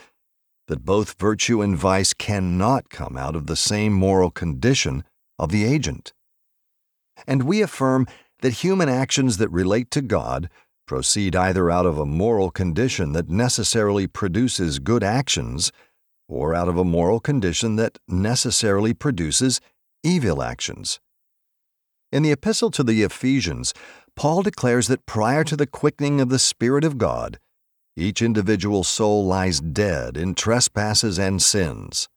that 0.68 0.84
both 0.84 1.18
virtue 1.18 1.60
and 1.60 1.76
vice 1.76 2.14
cannot 2.14 2.88
come 2.88 3.16
out 3.16 3.36
of 3.36 3.46
the 3.46 3.56
same 3.56 3.92
moral 3.92 4.30
condition 4.30 5.04
of 5.38 5.50
the 5.50 5.64
agent. 5.64 6.12
And 7.26 7.42
we 7.42 7.62
affirm 7.62 8.06
that 8.40 8.54
human 8.54 8.88
actions 8.88 9.36
that 9.38 9.48
relate 9.50 9.90
to 9.92 10.02
God 10.02 10.48
proceed 10.86 11.34
either 11.36 11.70
out 11.70 11.86
of 11.86 11.98
a 11.98 12.06
moral 12.06 12.50
condition 12.50 13.12
that 13.12 13.28
necessarily 13.28 14.06
produces 14.06 14.78
good 14.78 15.02
actions 15.02 15.72
or 16.28 16.54
out 16.54 16.68
of 16.68 16.76
a 16.76 16.84
moral 16.84 17.20
condition 17.20 17.76
that 17.76 17.98
necessarily 18.08 18.94
produces 18.94 19.60
evil 20.02 20.42
actions. 20.42 21.00
In 22.10 22.22
the 22.22 22.32
Epistle 22.32 22.70
to 22.72 22.82
the 22.82 23.02
Ephesians, 23.02 23.72
Paul 24.16 24.42
declares 24.42 24.88
that 24.88 25.06
prior 25.06 25.44
to 25.44 25.56
the 25.56 25.66
quickening 25.66 26.20
of 26.20 26.28
the 26.28 26.38
Spirit 26.38 26.84
of 26.84 26.98
God, 26.98 27.38
each 27.96 28.22
individual 28.22 28.84
soul 28.84 29.26
lies 29.26 29.60
dead 29.60 30.16
in 30.16 30.34
trespasses 30.34 31.18
and 31.18 31.42
sins. 31.42 32.08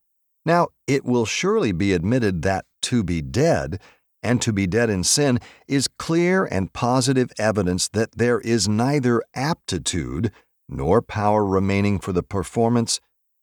Now, 0.46 0.68
it 0.88 1.06
will 1.06 1.26
surely 1.26 1.72
be 1.72 1.94
admitted 1.94 2.42
that 2.44 2.66
to 2.84 3.04
be 3.04 3.22
dead 3.22 3.82
and 4.22 4.42
to 4.42 4.54
be 4.54 4.68
dead 4.68 4.90
in 4.90 5.04
sin 5.04 5.40
is 5.68 5.88
clear 5.88 6.46
and 6.46 6.74
positive 6.74 7.32
evidence 7.38 7.88
that 7.90 8.14
there 8.14 8.40
is 8.40 8.68
neither 8.68 9.22
aptitude 9.36 10.32
nor 10.68 11.02
power 11.02 11.46
remaining 11.46 12.00
for 12.00 12.12
the 12.12 12.24
performance 12.24 13.00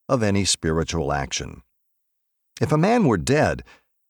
of 0.09 0.23
any 0.23 0.45
spiritual 0.45 1.13
action. 1.13 1.63
If 2.61 2.73
a 2.73 2.79
man 2.79 3.07
were 3.07 3.17
dead, 3.17 3.63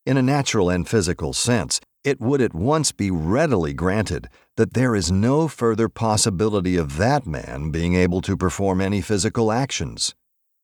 in 0.05 0.17
a 0.17 0.21
natural 0.21 0.69
and 0.69 0.87
physical 0.87 1.33
sense, 1.33 1.79
it 2.03 2.19
would 2.19 2.41
at 2.41 2.53
once 2.53 2.91
be 2.91 3.09
readily 3.09 3.73
granted 3.73 4.29
that 4.57 4.73
there 4.73 4.95
is 4.95 5.11
no 5.11 5.47
further 5.47 5.87
possibility 5.87 6.75
of 6.75 6.97
that 6.97 7.25
man 7.25 7.71
being 7.71 7.95
able 7.95 8.21
to 8.21 8.37
perform 8.37 8.81
any 8.81 9.01
physical 9.01 9.51
actions. 9.51 10.13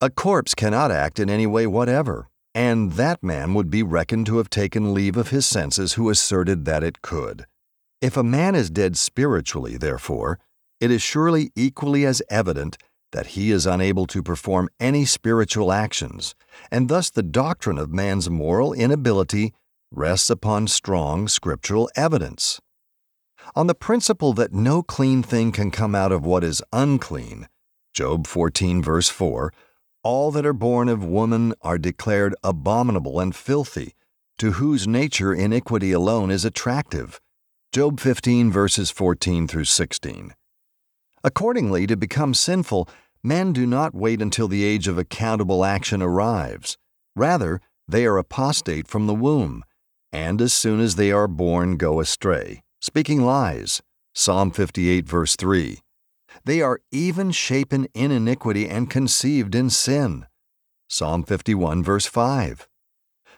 A 0.01 0.09
corpse 0.09 0.53
cannot 0.53 0.91
act 0.91 1.19
in 1.19 1.29
any 1.29 1.47
way 1.47 1.65
whatever, 1.65 2.29
and 2.53 2.93
that 2.93 3.23
man 3.23 3.53
would 3.53 3.69
be 3.69 3.83
reckoned 3.83 4.25
to 4.25 4.37
have 4.37 4.49
taken 4.49 4.93
leave 4.93 5.17
of 5.17 5.29
his 5.29 5.45
senses 5.45 5.93
who 5.93 6.09
asserted 6.09 6.65
that 6.65 6.83
it 6.83 7.01
could. 7.01 7.45
If 8.01 8.15
a 8.15 8.23
man 8.23 8.55
is 8.55 8.69
dead 8.69 8.97
spiritually, 8.97 9.77
therefore, 9.77 10.39
it 10.79 10.91
is 10.91 11.01
surely 11.01 11.51
equally 11.55 12.05
as 12.05 12.21
evident 12.29 12.77
that 13.11 13.27
he 13.27 13.51
is 13.51 13.65
unable 13.65 14.05
to 14.07 14.23
perform 14.23 14.69
any 14.79 15.03
spiritual 15.03 15.71
actions, 15.71 16.35
and 16.71 16.89
thus 16.89 17.09
the 17.09 17.23
doctrine 17.23 17.77
of 17.77 17.91
man's 17.91 18.29
moral 18.29 18.73
inability 18.73 19.53
rests 19.91 20.29
upon 20.29 20.67
strong 20.67 21.27
scriptural 21.27 21.89
evidence. 21.95 22.59
On 23.55 23.67
the 23.67 23.75
principle 23.75 24.33
that 24.33 24.53
no 24.53 24.83
clean 24.83 25.23
thing 25.23 25.51
can 25.51 25.71
come 25.71 25.95
out 25.95 26.11
of 26.11 26.25
what 26.25 26.43
is 26.43 26.61
unclean, 26.71 27.47
Job 27.93 28.27
14, 28.27 28.81
verse 28.83 29.09
4, 29.09 29.51
all 30.03 30.31
that 30.31 30.45
are 30.45 30.53
born 30.53 30.87
of 30.87 31.03
woman 31.03 31.53
are 31.61 31.77
declared 31.77 32.35
abominable 32.43 33.19
and 33.19 33.35
filthy, 33.35 33.95
to 34.37 34.53
whose 34.53 34.87
nature 34.87 35.33
iniquity 35.33 35.91
alone 35.91 36.31
is 36.31 36.45
attractive. 36.45 37.19
Job 37.73 37.99
15, 37.99 38.51
verses 38.51 38.91
14 38.91 39.47
through 39.47 39.65
16. 39.65 40.33
Accordingly, 41.23 41.85
to 41.87 41.97
become 41.97 42.33
sinful, 42.33 42.87
men 43.21 43.51
do 43.51 43.65
not 43.65 43.93
wait 43.93 44.21
until 44.21 44.47
the 44.47 44.63
age 44.63 44.87
of 44.87 44.97
accountable 44.97 45.65
action 45.65 46.01
arrives. 46.01 46.77
Rather, 47.15 47.59
they 47.87 48.05
are 48.05 48.17
apostate 48.17 48.87
from 48.87 49.07
the 49.07 49.13
womb, 49.13 49.65
and 50.11 50.41
as 50.41 50.53
soon 50.53 50.79
as 50.79 50.95
they 50.95 51.11
are 51.11 51.27
born 51.27 51.77
go 51.77 51.99
astray, 51.99 52.63
speaking 52.79 53.21
lies. 53.21 53.81
Psalm 54.13 54.51
58, 54.51 55.07
verse 55.07 55.35
3. 55.35 55.79
They 56.45 56.61
are 56.61 56.81
even 56.91 57.31
shapen 57.31 57.87
in 57.93 58.11
iniquity 58.11 58.67
and 58.67 58.89
conceived 58.89 59.55
in 59.55 59.69
sin. 59.69 60.25
Psalm 60.87 61.23
51, 61.23 61.83
verse 61.83 62.05
5. 62.05 62.67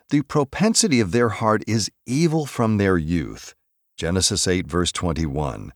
The 0.09 0.21
propensity 0.23 0.99
of 0.99 1.11
their 1.11 1.29
heart 1.29 1.63
is 1.67 1.91
evil 2.05 2.45
from 2.45 2.77
their 2.77 2.97
youth. 2.97 3.55
Genesis 3.97 4.47
8, 4.47 4.67
verse 4.67 4.91
21. 4.91 5.73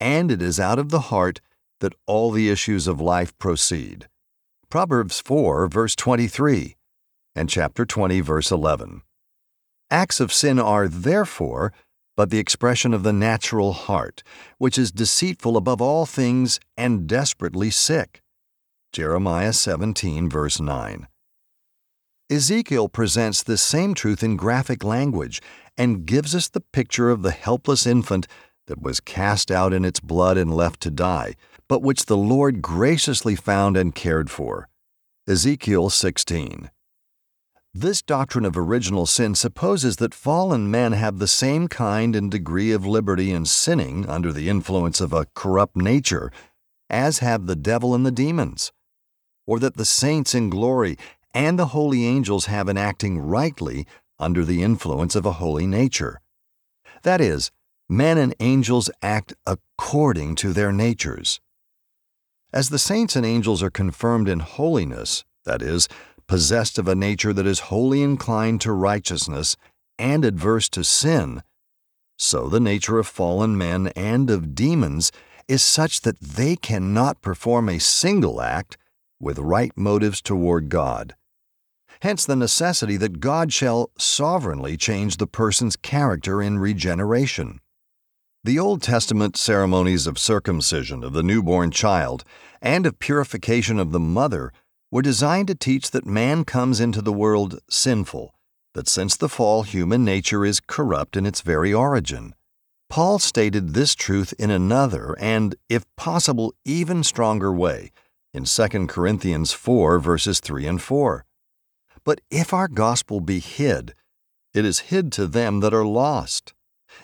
And 0.00 0.30
it 0.30 0.42
is 0.42 0.60
out 0.60 0.78
of 0.78 0.90
the 0.90 1.00
heart 1.00 1.40
that 1.80 1.94
all 2.06 2.30
the 2.30 2.50
issues 2.50 2.86
of 2.86 3.00
life 3.00 3.36
proceed. 3.38 4.08
Proverbs 4.68 5.20
4, 5.20 5.68
verse 5.68 5.94
23, 5.96 6.76
and 7.34 7.48
chapter 7.48 7.84
20, 7.84 8.20
verse 8.20 8.50
11. 8.50 9.02
Acts 9.92 10.20
of 10.20 10.32
sin 10.32 10.58
are, 10.58 10.88
therefore, 10.88 11.70
but 12.16 12.30
the 12.30 12.38
expression 12.38 12.94
of 12.94 13.02
the 13.02 13.12
natural 13.12 13.74
heart, 13.74 14.22
which 14.56 14.78
is 14.78 14.90
deceitful 14.90 15.54
above 15.54 15.82
all 15.82 16.06
things 16.06 16.58
and 16.78 17.06
desperately 17.06 17.68
sick. 17.68 18.22
Jeremiah 18.94 19.52
17, 19.52 20.30
verse 20.30 20.58
9. 20.58 21.08
Ezekiel 22.30 22.88
presents 22.88 23.42
this 23.42 23.60
same 23.60 23.92
truth 23.92 24.22
in 24.22 24.34
graphic 24.34 24.82
language 24.82 25.42
and 25.76 26.06
gives 26.06 26.34
us 26.34 26.48
the 26.48 26.62
picture 26.72 27.10
of 27.10 27.20
the 27.20 27.30
helpless 27.30 27.86
infant 27.86 28.26
that 28.68 28.80
was 28.80 28.98
cast 28.98 29.50
out 29.50 29.74
in 29.74 29.84
its 29.84 30.00
blood 30.00 30.38
and 30.38 30.56
left 30.56 30.80
to 30.80 30.90
die, 30.90 31.34
but 31.68 31.82
which 31.82 32.06
the 32.06 32.16
Lord 32.16 32.62
graciously 32.62 33.36
found 33.36 33.76
and 33.76 33.94
cared 33.94 34.30
for. 34.30 34.70
Ezekiel 35.28 35.90
16. 35.90 36.70
This 37.74 38.02
doctrine 38.02 38.44
of 38.44 38.58
original 38.58 39.06
sin 39.06 39.34
supposes 39.34 39.96
that 39.96 40.12
fallen 40.12 40.70
men 40.70 40.92
have 40.92 41.18
the 41.18 41.26
same 41.26 41.68
kind 41.68 42.14
and 42.14 42.30
degree 42.30 42.70
of 42.70 42.84
liberty 42.84 43.32
in 43.32 43.46
sinning 43.46 44.06
under 44.06 44.30
the 44.30 44.50
influence 44.50 45.00
of 45.00 45.14
a 45.14 45.26
corrupt 45.34 45.74
nature 45.74 46.30
as 46.90 47.20
have 47.20 47.46
the 47.46 47.56
devil 47.56 47.94
and 47.94 48.04
the 48.04 48.10
demons, 48.10 48.72
or 49.46 49.58
that 49.58 49.78
the 49.78 49.86
saints 49.86 50.34
in 50.34 50.50
glory 50.50 50.98
and 51.32 51.58
the 51.58 51.68
holy 51.68 52.04
angels 52.04 52.44
have 52.44 52.68
in 52.68 52.76
acting 52.76 53.18
rightly 53.18 53.86
under 54.18 54.44
the 54.44 54.62
influence 54.62 55.16
of 55.16 55.24
a 55.24 55.32
holy 55.32 55.66
nature. 55.66 56.20
That 57.04 57.22
is, 57.22 57.50
men 57.88 58.18
and 58.18 58.34
angels 58.38 58.90
act 59.00 59.32
according 59.46 60.34
to 60.36 60.52
their 60.52 60.72
natures. 60.72 61.40
As 62.52 62.68
the 62.68 62.78
saints 62.78 63.16
and 63.16 63.24
angels 63.24 63.62
are 63.62 63.70
confirmed 63.70 64.28
in 64.28 64.40
holiness, 64.40 65.24
that 65.46 65.62
is, 65.62 65.88
possessed 66.32 66.78
of 66.78 66.88
a 66.88 66.94
nature 66.94 67.34
that 67.34 67.46
is 67.46 67.68
wholly 67.68 68.02
inclined 68.02 68.58
to 68.58 68.72
righteousness 68.72 69.54
and 69.98 70.24
adverse 70.24 70.66
to 70.66 70.82
sin, 70.82 71.42
so 72.16 72.48
the 72.48 72.58
nature 72.58 72.98
of 72.98 73.06
fallen 73.06 73.58
men 73.58 73.88
and 73.94 74.30
of 74.30 74.54
demons 74.54 75.12
is 75.46 75.62
such 75.62 76.00
that 76.00 76.18
they 76.18 76.56
cannot 76.56 77.20
perform 77.20 77.68
a 77.68 77.78
single 77.78 78.40
act 78.40 78.78
with 79.20 79.38
right 79.38 79.72
motives 79.76 80.22
toward 80.22 80.70
God 80.70 81.14
hence 82.02 82.24
the 82.24 82.34
necessity 82.34 82.96
that 82.96 83.20
God 83.20 83.52
shall 83.52 83.90
sovereignly 83.96 84.76
change 84.76 85.18
the 85.18 85.26
person's 85.28 85.76
character 85.76 86.42
in 86.42 86.58
regeneration. 86.58 87.60
The 88.42 88.58
Old 88.58 88.82
Testament 88.82 89.36
ceremonies 89.36 90.08
of 90.08 90.18
circumcision 90.18 91.04
of 91.04 91.12
the 91.12 91.22
newborn 91.22 91.70
child 91.70 92.24
and 92.60 92.86
of 92.86 92.98
purification 92.98 93.78
of 93.78 93.92
the 93.92 94.00
mother 94.00 94.52
were 94.92 95.02
designed 95.02 95.48
to 95.48 95.54
teach 95.54 95.90
that 95.90 96.06
man 96.06 96.44
comes 96.44 96.78
into 96.78 97.00
the 97.00 97.12
world 97.12 97.58
sinful, 97.68 98.34
that 98.74 98.86
since 98.86 99.16
the 99.16 99.28
fall 99.28 99.62
human 99.62 100.04
nature 100.04 100.44
is 100.44 100.60
corrupt 100.60 101.16
in 101.16 101.24
its 101.24 101.40
very 101.40 101.72
origin. 101.72 102.34
Paul 102.90 103.18
stated 103.18 103.72
this 103.72 103.94
truth 103.94 104.34
in 104.38 104.50
another 104.50 105.16
and, 105.18 105.54
if 105.70 105.86
possible, 105.96 106.54
even 106.66 107.02
stronger 107.02 107.50
way 107.50 107.90
in 108.34 108.44
2 108.44 108.86
Corinthians 108.86 109.52
4 109.52 109.98
verses 109.98 110.40
3 110.40 110.66
and 110.66 110.82
4. 110.82 111.24
But 112.04 112.20
if 112.30 112.52
our 112.52 112.68
gospel 112.68 113.20
be 113.20 113.38
hid, 113.38 113.94
it 114.52 114.66
is 114.66 114.90
hid 114.90 115.10
to 115.12 115.26
them 115.26 115.60
that 115.60 115.72
are 115.72 115.86
lost, 115.86 116.52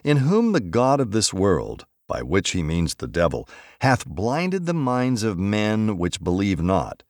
in 0.05 0.19
whom 0.19 0.53
the 0.53 0.61
God 0.61 1.01
of 1.01 1.13
this 1.13 1.33
world, 1.33 1.87
by 2.07 2.21
which 2.23 2.51
he 2.51 2.63
means 2.63 2.97
the 2.97 3.09
devil, 3.09 3.49
hath 3.81 4.07
blinded 4.07 4.67
the 4.67 4.75
minds 4.75 5.23
of 5.23 5.39
men 5.39 5.97
which 5.97 6.23
believe 6.23 6.61
not, 6.61 7.03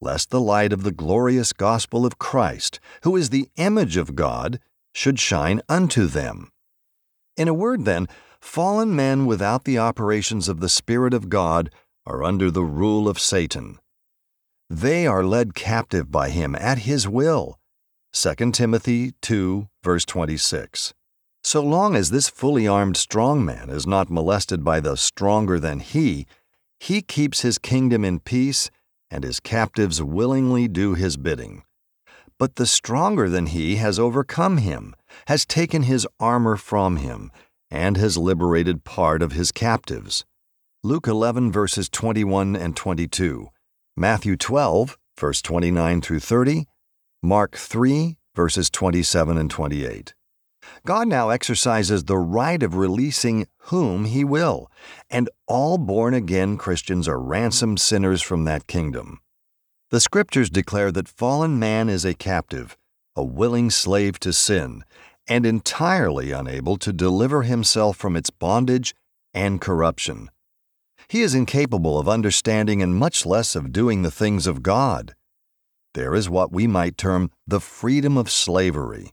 lest 0.00 0.30
the 0.30 0.40
light 0.40 0.72
of 0.72 0.82
the 0.82 0.92
glorious 0.92 1.52
gospel 1.52 2.06
of 2.06 2.18
Christ, 2.18 2.80
who 3.02 3.16
is 3.16 3.30
the 3.30 3.48
image 3.56 3.96
of 3.96 4.14
God, 4.14 4.58
should 4.94 5.18
shine 5.18 5.60
unto 5.68 6.06
them. 6.06 6.50
In 7.36 7.48
a 7.48 7.54
word, 7.54 7.84
then, 7.84 8.08
fallen 8.40 8.94
men 8.96 9.26
without 9.26 9.64
the 9.64 9.78
operations 9.78 10.48
of 10.48 10.60
the 10.60 10.68
Spirit 10.68 11.14
of 11.14 11.28
God 11.28 11.70
are 12.06 12.24
under 12.24 12.50
the 12.50 12.64
rule 12.64 13.08
of 13.08 13.18
Satan. 13.18 13.78
They 14.68 15.06
are 15.06 15.24
led 15.24 15.54
captive 15.54 16.10
by 16.10 16.30
him 16.30 16.54
at 16.56 16.78
his 16.78 17.08
will. 17.08 17.58
2 18.12 18.52
Timothy 18.52 19.12
2, 19.20 19.68
verse 19.82 20.04
26. 20.04 20.94
So 21.42 21.62
long 21.62 21.96
as 21.96 22.10
this 22.10 22.28
fully 22.28 22.66
armed 22.66 22.96
strong 22.96 23.44
man 23.44 23.70
is 23.70 23.86
not 23.86 24.10
molested 24.10 24.62
by 24.64 24.80
the 24.80 24.96
stronger 24.96 25.58
than 25.58 25.80
he, 25.80 26.26
he 26.78 27.02
keeps 27.02 27.40
his 27.40 27.58
kingdom 27.58 28.04
in 28.04 28.20
peace, 28.20 28.70
and 29.10 29.24
his 29.24 29.40
captives 29.40 30.02
willingly 30.02 30.68
do 30.68 30.94
his 30.94 31.16
bidding. 31.16 31.62
But 32.38 32.56
the 32.56 32.66
stronger 32.66 33.28
than 33.28 33.46
he 33.46 33.76
has 33.76 33.98
overcome 33.98 34.58
him, 34.58 34.94
has 35.26 35.44
taken 35.44 35.82
his 35.82 36.06
armor 36.18 36.56
from 36.56 36.96
him, 36.96 37.30
and 37.70 37.96
has 37.96 38.16
liberated 38.16 38.84
part 38.84 39.22
of 39.22 39.32
his 39.32 39.52
captives. 39.52 40.24
Luke 40.82 41.06
11, 41.06 41.52
verses 41.52 41.88
21 41.88 42.56
and 42.56 42.76
22. 42.76 43.48
Matthew 43.96 44.36
12, 44.36 44.96
verse 45.18 45.42
29 45.42 46.00
through 46.00 46.20
30, 46.20 46.66
Mark 47.22 47.56
3, 47.56 48.16
verses 48.34 48.70
27 48.70 49.36
and 49.36 49.50
28. 49.50 50.14
God 50.86 51.08
now 51.08 51.28
exercises 51.28 52.04
the 52.04 52.16
right 52.16 52.62
of 52.62 52.74
releasing 52.74 53.46
whom 53.64 54.06
He 54.06 54.24
will, 54.24 54.70
and 55.10 55.28
all 55.46 55.78
born 55.78 56.14
again 56.14 56.56
Christians 56.56 57.06
are 57.06 57.20
ransomed 57.20 57.80
sinners 57.80 58.22
from 58.22 58.44
that 58.44 58.66
kingdom. 58.66 59.20
The 59.90 60.00
Scriptures 60.00 60.50
declare 60.50 60.90
that 60.92 61.08
fallen 61.08 61.58
man 61.58 61.88
is 61.88 62.04
a 62.04 62.14
captive, 62.14 62.76
a 63.14 63.24
willing 63.24 63.70
slave 63.70 64.18
to 64.20 64.32
sin, 64.32 64.84
and 65.28 65.44
entirely 65.44 66.32
unable 66.32 66.76
to 66.78 66.92
deliver 66.92 67.42
himself 67.42 67.96
from 67.96 68.16
its 68.16 68.30
bondage 68.30 68.94
and 69.34 69.60
corruption. 69.60 70.30
He 71.08 71.22
is 71.22 71.34
incapable 71.34 71.98
of 71.98 72.08
understanding 72.08 72.82
and 72.82 72.94
much 72.94 73.26
less 73.26 73.54
of 73.56 73.72
doing 73.72 74.02
the 74.02 74.10
things 74.10 74.46
of 74.46 74.62
God. 74.62 75.14
There 75.94 76.14
is 76.14 76.30
what 76.30 76.52
we 76.52 76.66
might 76.66 76.96
term 76.96 77.30
the 77.46 77.60
freedom 77.60 78.16
of 78.16 78.30
slavery, 78.30 79.12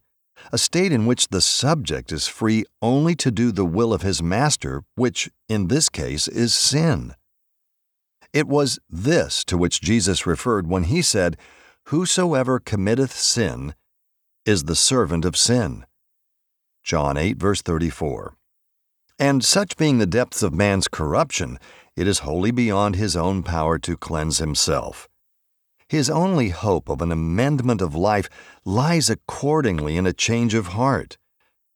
a 0.52 0.58
state 0.58 0.92
in 0.92 1.06
which 1.06 1.28
the 1.30 1.42
subject 1.42 2.12
is 2.12 2.28
free 2.28 2.66
only 2.82 3.16
to 3.16 3.32
do 3.32 3.52
the 3.52 3.66
will 3.66 3.94
of 3.94 4.02
his 4.02 4.22
master, 4.22 4.84
which, 4.96 5.30
in 5.50 5.68
this 5.68 5.90
case, 5.90 6.28
is 6.28 6.54
sin. 6.54 7.16
It 8.34 8.48
was 8.48 8.80
this 8.90 9.44
to 9.46 9.58
which 9.58 9.82
Jesus 9.82 10.26
referred 10.26 10.68
when 10.68 10.84
he 10.84 11.02
said, 11.02 11.38
Whosoever 11.86 12.60
committeth 12.60 13.14
sin 13.14 13.74
is 14.46 14.66
the 14.66 14.76
servant 14.76 15.26
of 15.26 15.38
sin. 15.38 15.86
John 16.84 17.18
8, 17.18 17.38
verse 17.38 17.62
34. 17.62 18.36
And 19.20 19.44
such 19.44 19.78
being 19.78 19.98
the 19.98 20.06
depths 20.06 20.44
of 20.44 20.54
man's 20.54 20.88
corruption, 20.88 21.58
it 21.96 22.08
is 22.08 22.20
wholly 22.20 22.52
beyond 22.52 22.96
his 22.96 23.16
own 23.16 23.42
power 23.42 23.80
to 23.80 23.98
cleanse 23.98 24.38
himself. 24.38 25.10
His 25.90 26.10
only 26.10 26.50
hope 26.50 26.90
of 26.90 27.02
an 27.02 27.12
amendment 27.12 27.82
of 27.82 27.96
life 27.96 28.30
lies 28.66 29.10
accordingly 29.10 29.96
in 29.96 30.06
a 30.06 30.12
change 30.14 30.54
of 30.54 30.68
heart, 30.68 31.18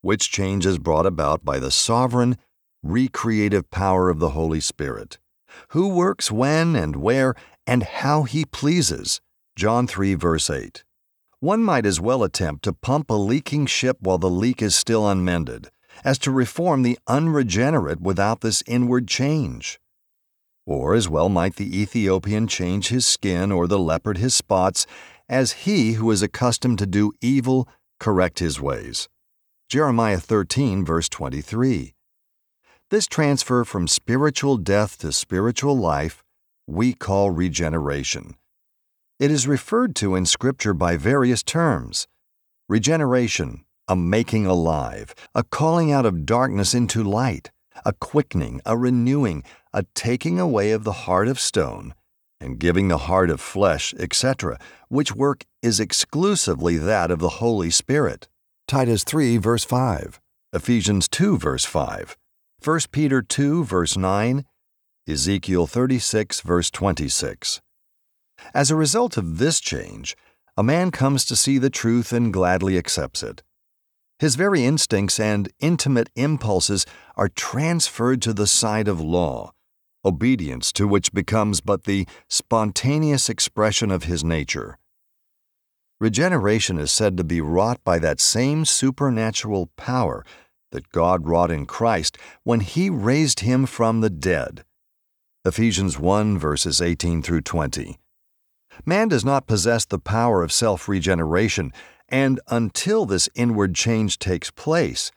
which 0.02 0.32
change 0.32 0.66
is 0.66 0.78
brought 0.78 1.06
about 1.06 1.46
by 1.46 1.60
the 1.60 1.72
sovereign, 1.72 2.38
recreative 2.84 3.70
power 3.72 4.10
of 4.10 4.20
the 4.20 4.32
Holy 4.32 4.60
Spirit, 4.60 5.18
who 5.70 5.88
works 5.88 6.30
when 6.30 6.76
and 6.76 6.98
where 6.98 7.36
and 7.66 7.84
how 7.84 8.24
he 8.24 8.44
pleases. 8.44 9.22
John 9.56 9.88
3, 9.88 10.16
verse 10.16 10.50
8. 10.50 10.84
One 11.40 11.64
might 11.64 11.86
as 11.86 12.00
well 12.00 12.24
attempt 12.24 12.64
to 12.66 12.74
pump 12.74 13.10
a 13.10 13.16
leaking 13.16 13.66
ship 13.66 13.98
while 14.02 14.18
the 14.18 14.30
leak 14.30 14.62
is 14.62 14.76
still 14.76 15.08
unmended, 15.08 15.70
as 16.04 16.18
to 16.20 16.32
reform 16.32 16.84
the 16.84 17.00
unregenerate 17.08 18.02
without 18.02 18.42
this 18.42 18.62
inward 18.68 19.08
change. 19.08 19.80
Or 20.66 20.94
as 20.94 21.10
well 21.10 21.30
might 21.30 21.56
the 21.56 21.82
Ethiopian 21.82 22.48
change 22.48 22.90
his 22.90 23.06
skin 23.06 23.52
or 23.52 23.68
the 23.68 23.80
leopard 23.80 24.18
his 24.18 24.36
spots, 24.36 24.86
as 25.28 25.64
he 25.64 25.94
who 25.94 26.12
is 26.12 26.22
accustomed 26.22 26.80
to 26.80 26.86
do 26.86 27.14
evil 27.22 27.68
correct 28.00 28.40
his 28.40 28.60
ways. 28.60 29.10
Jeremiah 29.70 30.20
13, 30.20 30.84
verse 30.84 31.08
23. 31.08 31.94
This 32.90 33.08
transfer 33.08 33.64
from 33.64 33.88
spiritual 33.88 34.58
death 34.58 34.98
to 34.98 35.12
spiritual 35.12 35.78
life 35.78 36.24
we 36.68 36.94
call 36.94 37.32
regeneration. 37.32 38.36
It 39.20 39.32
is 39.32 39.48
referred 39.48 39.96
to 39.98 40.16
in 40.16 40.26
Scripture 40.26 40.74
by 40.74 40.98
various 40.98 41.44
terms 41.44 42.08
regeneration, 42.68 43.66
a 43.88 43.96
making 43.96 44.46
alive, 44.46 45.14
a 45.36 45.44
calling 45.44 45.92
out 45.92 46.06
of 46.06 46.26
darkness 46.26 46.74
into 46.74 47.04
light, 47.04 47.52
a 47.86 47.94
quickening, 47.94 48.62
a 48.66 48.78
renewing, 48.78 49.44
a 49.74 49.84
taking 49.96 50.40
away 50.40 50.72
of 50.72 50.84
the 50.84 51.06
heart 51.08 51.28
of 51.28 51.40
stone, 51.40 51.94
and 52.40 52.60
giving 52.60 52.88
the 52.88 52.98
heart 53.10 53.30
of 53.30 53.40
flesh, 53.40 53.94
etc., 54.00 54.60
which 54.90 55.16
work 55.16 55.46
is 55.62 55.80
exclusively 55.80 56.78
that 56.78 57.12
of 57.12 57.20
the 57.20 57.38
Holy 57.40 57.70
Spirit. 57.70 58.28
Titus 58.68 59.04
3, 59.04 59.38
verse 59.38 59.64
5. 59.64 60.20
Ephesians 60.54 61.08
2, 61.08 61.38
verse 61.38 61.64
5, 61.64 62.18
1 62.62 62.80
Peter 62.92 63.22
2, 63.22 63.64
verse 63.64 63.96
9, 63.96 64.44
Ezekiel 65.08 65.66
36, 65.66 66.42
verse 66.42 66.70
26. 66.70 67.62
As 68.54 68.70
a 68.70 68.76
result 68.76 69.16
of 69.16 69.38
this 69.38 69.62
change, 69.62 70.18
a 70.58 70.64
man 70.64 70.92
comes 70.92 71.24
to 71.24 71.38
see 71.38 71.58
the 71.58 71.70
truth 71.70 72.12
and 72.12 72.34
gladly 72.34 72.78
accepts 72.78 73.24
it. 73.24 73.44
His 74.22 74.36
very 74.36 74.66
instincts 74.66 75.20
and 75.20 75.52
intimate 75.60 76.12
impulses 76.16 76.86
are 77.18 77.28
transferred 77.28 78.22
to 78.22 78.34
the 78.34 78.46
side 78.46 78.88
of 78.88 79.02
law, 79.02 79.52
obedience 80.06 80.72
to 80.74 80.88
which 80.88 81.12
becomes 81.12 81.60
but 81.60 81.86
the 81.86 82.08
spontaneous 82.30 83.30
expression 83.30 83.90
of 83.90 84.04
his 84.04 84.24
nature. 84.24 84.78
Regeneration 86.00 86.78
is 86.78 86.92
said 86.92 87.18
to 87.18 87.24
be 87.24 87.42
wrought 87.42 87.84
by 87.84 87.98
that 87.98 88.22
same 88.22 88.64
supernatural 88.64 89.72
power 89.76 90.24
that 90.72 90.90
God 90.90 91.26
wrought 91.26 91.50
in 91.50 91.66
Christ 91.66 92.16
when 92.44 92.60
he 92.60 92.92
raised 92.92 93.40
him 93.40 93.66
from 93.66 94.02
the 94.02 94.12
dead. 94.12 94.64
Ephesians 95.46 95.98
1 95.98 96.38
verses 96.38 96.80
18 96.80 97.24
through 97.24 97.42
20. 97.42 97.98
Man 98.86 99.08
does 99.08 99.26
not 99.26 99.48
possess 99.48 99.84
the 99.84 100.00
power 100.00 100.44
of 100.44 100.52
self 100.52 100.88
regeneration, 100.88 101.74
and 102.12 102.40
until 102.50 103.06
this 103.06 103.30
inward 103.34 103.74
change 103.74 104.20
takes 104.20 104.52
place, 104.52 105.12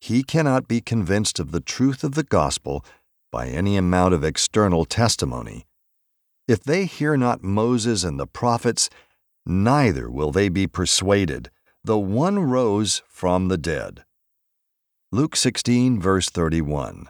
he 0.00 0.22
cannot 0.22 0.68
be 0.68 0.82
convinced 0.82 1.40
of 1.40 1.50
the 1.50 1.60
truth 1.60 2.04
of 2.04 2.14
the 2.14 2.22
gospel 2.22 2.84
by 3.32 3.48
any 3.48 3.76
amount 3.76 4.12
of 4.12 4.22
external 4.22 4.84
testimony. 4.84 5.66
If 6.46 6.62
they 6.62 6.84
hear 6.84 7.16
not 7.16 7.42
Moses 7.42 8.04
and 8.04 8.20
the 8.20 8.26
prophets, 8.26 8.90
neither 9.46 10.10
will 10.10 10.30
they 10.30 10.50
be 10.50 10.66
persuaded, 10.66 11.50
though 11.82 11.98
one 11.98 12.38
rose 12.38 13.02
from 13.08 13.48
the 13.48 13.56
dead. 13.56 14.04
Luke 15.10 15.36
16, 15.36 16.00
verse 16.00 16.28
31. 16.28 17.08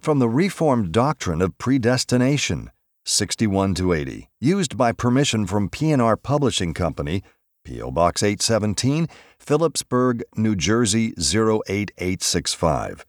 From 0.00 0.20
the 0.20 0.28
Reformed 0.28 0.92
doctrine 0.92 1.42
of 1.42 1.58
predestination, 1.58 2.70
61 3.04 3.74
to 3.74 3.92
80, 3.92 4.30
used 4.40 4.76
by 4.76 4.92
permission 4.92 5.46
from 5.46 5.68
P&R 5.68 6.16
Publishing 6.16 6.72
Company, 6.72 7.22
P.O. 7.64 7.90
Box 7.90 8.22
817, 8.22 9.08
Phillipsburg, 9.38 10.22
New 10.36 10.54
Jersey 10.56 11.12
08865. 11.18 13.04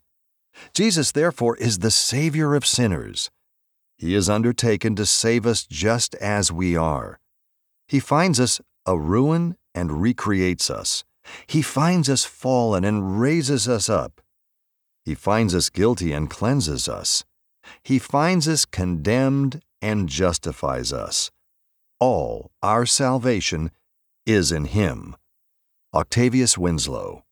Jesus, 0.73 1.13
therefore, 1.13 1.57
is 1.57 1.81
the 1.81 1.91
Savior 1.91 2.55
of 2.55 2.65
sinners. 2.65 3.31
He 3.99 4.15
is 4.15 4.31
undertaken 4.31 4.95
to 4.97 5.07
save 5.07 5.47
us 5.47 5.65
just 5.65 6.15
as 6.17 6.53
we 6.53 6.77
are. 6.77 7.19
He 7.89 8.01
finds 8.01 8.39
us 8.41 8.61
a 8.85 8.99
ruin 8.99 9.57
and 9.75 10.01
recreates 10.01 10.71
us. 10.71 11.05
He 11.47 11.63
finds 11.63 12.09
us 12.09 12.25
fallen 12.25 12.85
and 12.85 13.21
raises 13.21 13.69
us 13.69 13.89
up. 13.89 14.21
He 15.05 15.15
finds 15.15 15.55
us 15.55 15.71
guilty 15.71 16.13
and 16.13 16.31
cleanses 16.31 16.89
us. 16.89 17.25
He 17.83 17.99
finds 17.99 18.49
us 18.49 18.65
condemned 18.65 19.61
and 19.83 20.09
justifies 20.09 20.93
us. 20.93 21.31
All 22.01 22.51
our 22.63 22.87
salvation 22.87 23.71
is 24.25 24.51
in 24.53 24.67
Him. 24.67 25.17
Octavius 25.95 26.57
Winslow. 26.57 27.26